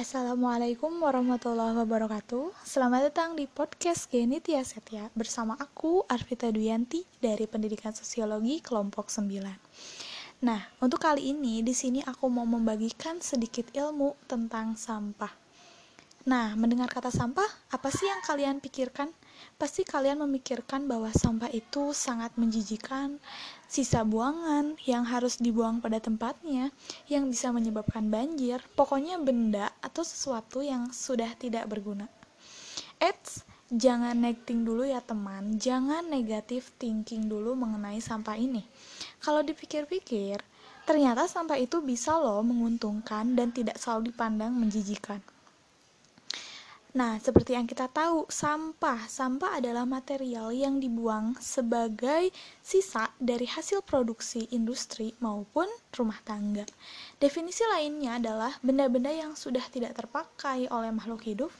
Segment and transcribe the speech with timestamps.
[0.00, 2.56] Assalamualaikum warahmatullahi wabarakatuh.
[2.64, 9.12] Selamat datang di podcast Geni Tia Setia Bersama aku Arvita Duyanti dari Pendidikan Sosiologi kelompok
[9.12, 9.28] 9
[10.40, 15.36] Nah, untuk kali ini di sini aku mau membagikan sedikit ilmu tentang sampah.
[16.24, 19.12] Nah, mendengar kata sampah, apa sih yang kalian pikirkan?
[19.60, 23.20] Pasti kalian memikirkan bahwa sampah itu sangat menjijikan,
[23.70, 26.74] sisa buangan yang harus dibuang pada tempatnya,
[27.06, 32.10] yang bisa menyebabkan banjir, pokoknya benda atau sesuatu yang sudah tidak berguna.
[32.98, 38.66] Eits, jangan negating dulu ya teman, jangan negatif thinking dulu mengenai sampah ini.
[39.22, 40.42] Kalau dipikir-pikir,
[40.82, 45.22] ternyata sampah itu bisa loh menguntungkan dan tidak selalu dipandang menjijikan.
[46.90, 49.06] Nah, seperti yang kita tahu, sampah.
[49.06, 56.66] Sampah adalah material yang dibuang sebagai sisa dari hasil produksi industri maupun rumah tangga.
[57.22, 61.54] Definisi lainnya adalah benda-benda yang sudah tidak terpakai oleh makhluk hidup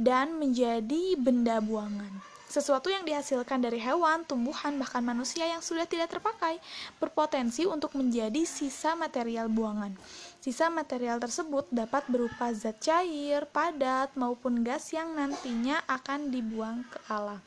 [0.00, 2.13] dan menjadi benda buangan.
[2.44, 6.60] Sesuatu yang dihasilkan dari hewan, tumbuhan, bahkan manusia yang sudah tidak terpakai
[7.00, 9.96] berpotensi untuk menjadi sisa material buangan.
[10.38, 16.98] Sisa material tersebut dapat berupa zat cair, padat, maupun gas yang nantinya akan dibuang ke
[17.08, 17.40] alam.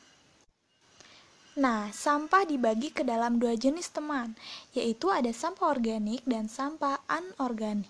[1.57, 4.37] Nah, sampah dibagi ke dalam dua jenis teman,
[4.77, 7.89] yaitu ada sampah organik dan sampah anorganik.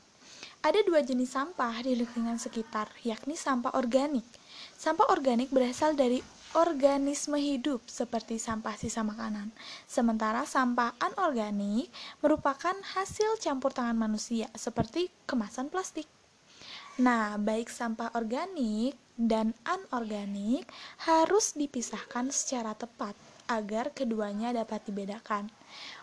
[0.63, 4.23] Ada dua jenis sampah di lingkungan sekitar, yakni sampah organik.
[4.79, 6.23] Sampah organik berasal dari
[6.55, 9.51] organisme hidup seperti sampah sisa makanan.
[9.83, 11.91] Sementara sampah anorganik
[12.23, 16.07] merupakan hasil campur tangan manusia seperti kemasan plastik.
[16.97, 20.69] Nah, baik sampah organik dan anorganik
[21.03, 25.47] harus dipisahkan secara tepat agar keduanya dapat dibedakan.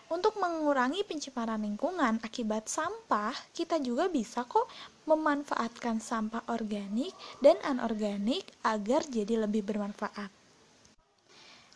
[0.05, 4.69] Untuk mengurangi pencemaran lingkungan akibat sampah, kita juga bisa kok
[5.09, 10.29] memanfaatkan sampah organik dan anorganik agar jadi lebih bermanfaat.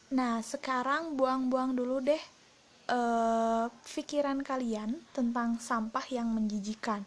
[0.09, 2.21] Nah, sekarang buang-buang dulu deh
[2.89, 7.05] uh, pikiran kalian tentang sampah yang menjijikan.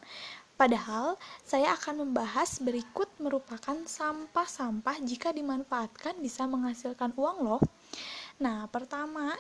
[0.55, 7.63] Padahal, saya akan membahas berikut merupakan sampah-sampah jika dimanfaatkan bisa menghasilkan uang loh.
[8.43, 9.39] Nah, pertama,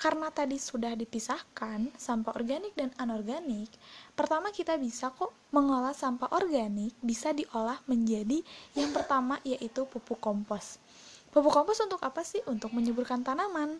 [0.00, 3.68] karena tadi sudah dipisahkan sampah organik dan anorganik,
[4.16, 8.40] pertama kita bisa kok mengolah sampah organik bisa diolah menjadi
[8.72, 10.80] yang pertama yaitu pupuk kompos.
[11.28, 12.40] Pupuk kompos untuk apa sih?
[12.48, 13.76] Untuk menyuburkan tanaman.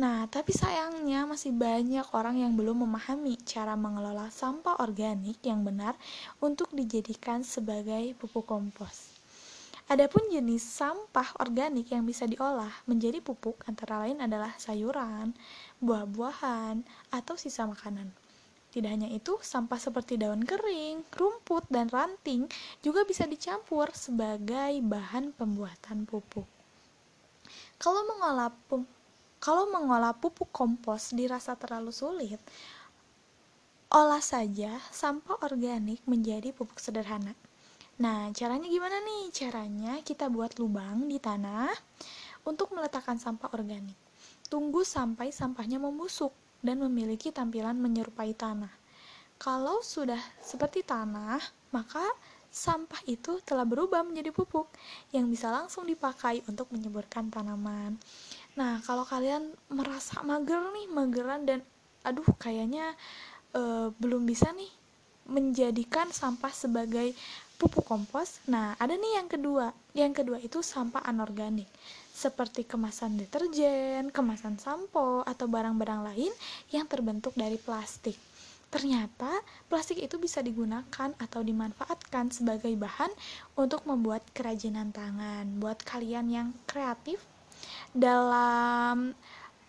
[0.00, 5.92] Nah, tapi sayangnya masih banyak orang yang belum memahami cara mengelola sampah organik yang benar
[6.40, 9.13] untuk dijadikan sebagai pupuk kompos.
[9.84, 15.36] Adapun jenis sampah organik yang bisa diolah menjadi pupuk antara lain adalah sayuran,
[15.84, 16.80] buah-buahan,
[17.12, 18.08] atau sisa makanan.
[18.72, 22.48] Tidak hanya itu, sampah seperti daun kering, rumput, dan ranting
[22.80, 26.48] juga bisa dicampur sebagai bahan pembuatan pupuk.
[27.76, 28.56] Kalau mengolah
[29.36, 32.40] kalau mengolah pupuk kompos dirasa terlalu sulit,
[33.92, 37.36] olah saja sampah organik menjadi pupuk sederhana.
[37.94, 39.30] Nah, caranya gimana nih?
[39.30, 41.70] Caranya kita buat lubang di tanah
[42.42, 43.94] untuk meletakkan sampah organik.
[44.50, 48.72] Tunggu sampai sampahnya membusuk dan memiliki tampilan menyerupai tanah.
[49.38, 51.38] Kalau sudah seperti tanah,
[51.70, 52.02] maka
[52.54, 54.70] sampah itu telah berubah menjadi pupuk
[55.10, 57.98] yang bisa langsung dipakai untuk menyuburkan tanaman.
[58.54, 61.60] Nah, kalau kalian merasa mager nih, mageran dan
[62.06, 62.94] aduh kayaknya
[63.54, 64.70] uh, belum bisa nih
[65.24, 67.16] menjadikan sampah sebagai
[67.56, 68.42] pupuk kompos.
[68.50, 69.66] Nah, ada nih yang kedua.
[69.94, 71.70] Yang kedua itu sampah anorganik,
[72.10, 76.32] seperti kemasan deterjen, kemasan sampo, atau barang-barang lain
[76.74, 78.18] yang terbentuk dari plastik.
[78.74, 79.30] Ternyata
[79.70, 83.14] plastik itu bisa digunakan atau dimanfaatkan sebagai bahan
[83.54, 85.46] untuk membuat kerajinan tangan.
[85.62, 87.22] Buat kalian yang kreatif
[87.94, 89.14] dalam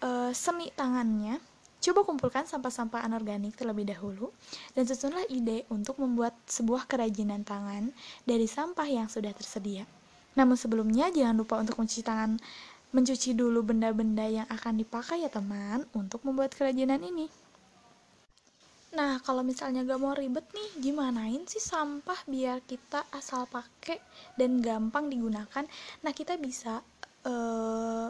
[0.02, 1.38] uh, seni tangannya,
[1.86, 4.34] Coba kumpulkan sampah-sampah anorganik terlebih dahulu
[4.74, 7.94] dan susunlah ide untuk membuat sebuah kerajinan tangan
[8.26, 9.86] dari sampah yang sudah tersedia.
[10.34, 12.42] Namun sebelumnya jangan lupa untuk mencuci tangan
[12.90, 17.30] mencuci dulu benda-benda yang akan dipakai ya teman untuk membuat kerajinan ini.
[18.98, 24.02] Nah, kalau misalnya gak mau ribet nih, gimanain sih sampah biar kita asal pakai
[24.40, 25.68] dan gampang digunakan?
[26.02, 26.80] Nah, kita bisa
[27.28, 28.08] uh,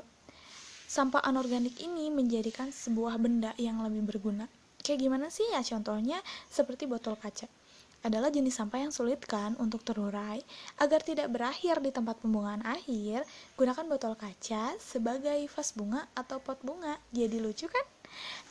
[0.95, 4.47] sampah anorganik ini menjadikan sebuah benda yang lebih berguna.
[4.80, 7.51] Kayak gimana sih ya contohnya seperti botol kaca.
[8.00, 10.39] Adalah jenis sampah yang sulit kan untuk terurai.
[10.80, 13.27] Agar tidak berakhir di tempat pembuangan akhir,
[13.59, 16.95] gunakan botol kaca sebagai vas bunga atau pot bunga.
[17.12, 17.83] Jadi lucu kan?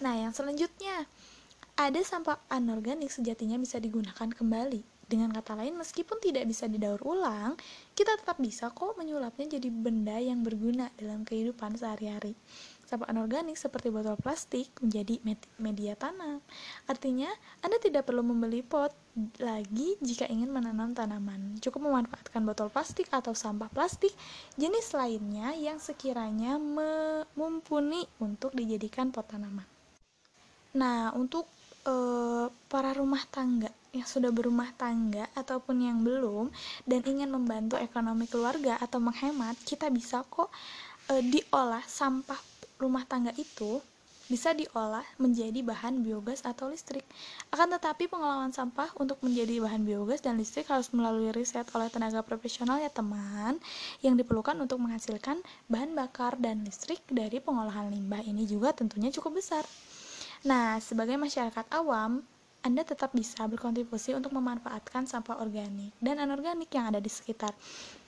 [0.05, 1.09] Nah, yang selanjutnya,
[1.81, 4.94] ada sampah anorganik sejatinya bisa digunakan kembali.
[5.05, 7.55] Dengan kata lain, meskipun tidak bisa didaur ulang,
[7.93, 12.33] kita tetap bisa kok menyulapnya jadi benda yang berguna dalam kehidupan sehari-hari.
[12.85, 15.17] Sampah anorganik seperti botol plastik menjadi
[15.57, 16.41] media tanam.
[16.85, 17.33] Artinya,
[17.65, 18.93] Anda tidak perlu membeli pot
[19.41, 21.57] lagi jika ingin menanam tanaman.
[21.65, 24.13] Cukup memanfaatkan botol plastik atau sampah plastik
[24.61, 26.61] jenis lainnya yang sekiranya
[27.37, 29.65] mumpuni untuk dijadikan pot tanaman.
[30.75, 31.49] Nah, untuk
[31.87, 36.51] uh, para rumah tangga yang sudah berumah tangga ataupun yang belum
[36.83, 40.51] dan ingin membantu ekonomi keluarga atau menghemat, kita bisa kok
[41.09, 42.41] uh, diolah sampah
[42.83, 43.79] rumah tangga itu
[44.25, 47.05] bisa diolah menjadi bahan biogas atau listrik.
[47.53, 52.25] Akan tetapi pengelolaan sampah untuk menjadi bahan biogas dan listrik harus melalui riset oleh tenaga
[52.25, 53.61] profesional ya teman,
[54.01, 59.45] yang diperlukan untuk menghasilkan bahan bakar dan listrik dari pengolahan limbah ini juga tentunya cukup
[59.45, 59.65] besar.
[60.45, 62.21] Nah, sebagai masyarakat awam,
[62.65, 67.53] anda tetap bisa berkontribusi untuk memanfaatkan sampah organik dan anorganik yang ada di sekitar.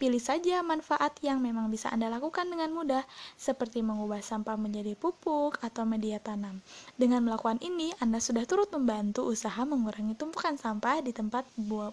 [0.00, 3.04] Pilih saja manfaat yang memang bisa Anda lakukan dengan mudah,
[3.36, 6.64] seperti mengubah sampah menjadi pupuk atau media tanam.
[6.96, 11.44] Dengan melakukan ini, Anda sudah turut membantu usaha mengurangi tumpukan sampah di tempat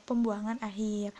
[0.07, 1.11] pembuangan akhir.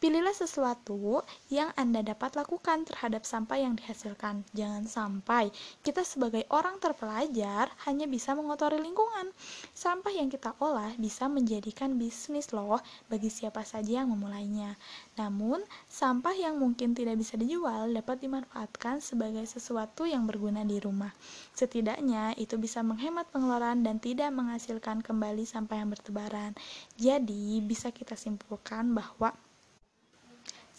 [0.00, 1.20] Pilihlah sesuatu
[1.52, 4.48] yang Anda dapat lakukan terhadap sampah yang dihasilkan.
[4.56, 5.52] Jangan sampai
[5.84, 9.28] kita sebagai orang terpelajar hanya bisa mengotori lingkungan.
[9.76, 12.80] Sampah yang kita olah bisa menjadikan bisnis loh
[13.12, 14.80] bagi siapa saja yang memulainya.
[15.20, 21.12] Namun, sampah yang mungkin tidak bisa dijual dapat dimanfaatkan sebagai sesuatu yang berguna di rumah.
[21.52, 26.56] Setidaknya, itu bisa menghemat pengeluaran dan tidak menghasilkan kembali sampah yang bertebaran.
[26.96, 29.36] Jadi, bisa kita simpulkan bahwa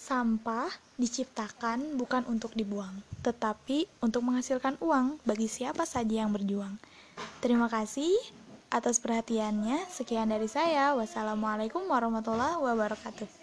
[0.02, 6.82] Sampah diciptakan bukan untuk dibuang, tetapi untuk menghasilkan uang bagi siapa saja yang berjuang.
[7.38, 8.10] Terima kasih
[8.74, 9.86] atas perhatiannya.
[9.94, 10.98] Sekian dari saya.
[10.98, 13.41] Wassalamualaikum warahmatullahi wabarakatuh.